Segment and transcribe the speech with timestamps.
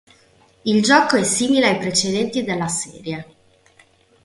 [0.65, 3.27] Il gioco è simile ai precedenti della serie.